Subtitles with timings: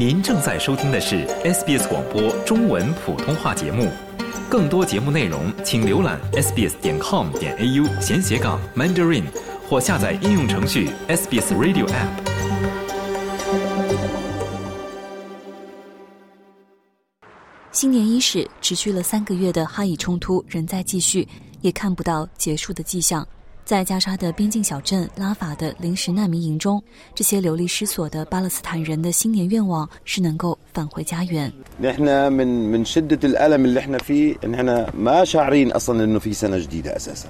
[0.00, 3.92] 您正在收听的是 SBS 广播中文普通话节目，
[4.48, 9.24] 更多节目内容请浏览 sbs 点 com 点 au 闲斜杠 Mandarin
[9.68, 12.08] 或下载应用程序 SBS Radio App。
[17.70, 21.28] 新年伊始，持续了三个月的哈以冲突仍在继续，
[21.60, 23.28] 也看不到结束的迹象。
[23.69, 26.83] 在加沙的边境小镇拉法的临时难民营中，
[27.15, 31.51] 这些流离失所的巴勒斯坦人的新年愿望是能够返回家园。
[31.81, 36.57] نحن من من شدة الألم اللي احنا فيه إن احنا ما شاعرين أصلا إنه في سنة
[36.57, 37.29] جديدة أساسا.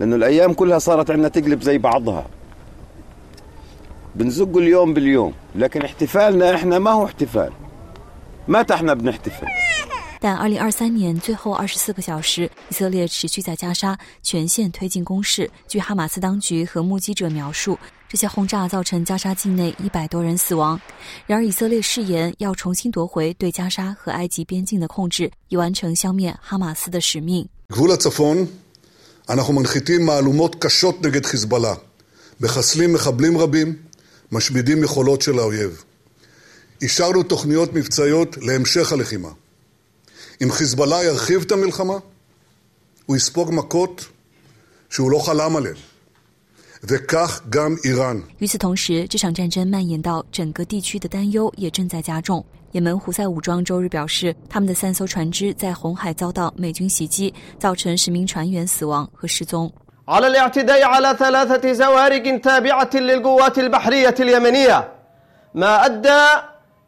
[0.00, 2.26] لأنه الأيام كلها صارت عندنا تقلب زي بعضها.
[4.14, 7.52] بنزق اليوم باليوم، لكن احتفالنا احنا ما هو احتفال.
[8.48, 9.46] متى احنا بنحتفل؟
[10.20, 15.50] 但二零二三年最后二十四个小时，以色列持续在加沙全线推进攻势。
[15.66, 17.76] 据哈马斯当局和目击者描述，
[18.08, 20.80] 这些轰炸造成加沙境内一百多人死亡。
[21.26, 27.48] 然而，以色列誓言要重新夺回对加沙和埃及边境的控制，以完成消灭哈马斯的使命。
[27.72, 28.46] גבול הצפון,
[29.28, 31.74] אנחנו מנחיתים מהלומות קשות נגד חיזבאללה,
[32.40, 33.76] מחסלים מחבלים רבים,
[34.32, 35.84] משמידים יכולות של האויב.
[36.82, 39.28] אישרנו תוכניות מבצעיות להמשך הלחימה.
[40.42, 41.94] אם חיזבאללה ירחיב את המלחמה,
[43.06, 44.08] הוא יספוג מכות
[44.90, 45.76] שהוא לא חלם עליהן.
[46.84, 48.22] וכך גם איראן.
[48.38, 52.44] 与此同时，这场战争蔓延到整个地区的担忧也正在加重。
[52.72, 59.70] 也门胡塞武装周日表示，他们的三艘船只在红海遭到美军袭击，造成十名船员死亡和失踪。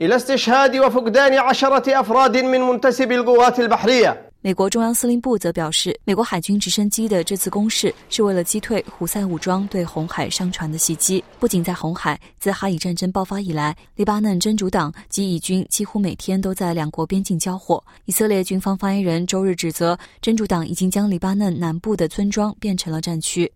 [0.00, 2.00] على الاعتداء على ثلاثة زوارق تابعة للقوات البحرية اليمنية ما أدى إلى استشهاد وفقدان عشرة
[2.00, 11.24] أفراد من منتسبي القوات البحرية 美国中央司令部则表示，美国海军直升机的这次攻势是为了击退胡塞武装对红海商船的袭击。
[11.40, 17.82] 不仅在红海，自哈以战争爆发以来，黎巴嫩真主党及以军几乎每天都在两国边境交火。
[18.04, 23.50] 以色列军方发言人周日指责，真主党已经将黎巴嫩南部的村庄变成了战区。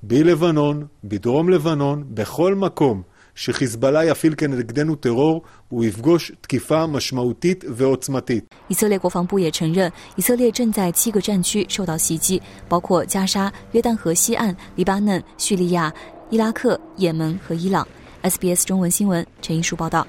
[0.03, 3.03] בלבנון, בדרום לבנון, בכל מקום
[3.35, 8.45] שחיזבאללה יפעיל כנגדנו טרור, הוא יפגוש תקיפה משמעותית ועוצמתית.
[8.69, 15.93] 以色列国防部也承认，以色列正在七个战区受到袭击，包括加沙、约旦河西岸、黎巴嫩、叙利亚、
[16.31, 17.87] 伊拉克、也门和伊朗。
[18.23, 20.07] SBS 中文新闻陈一书报道。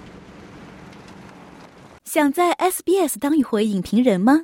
[2.05, 4.43] 想在 SBS 当一回影评人吗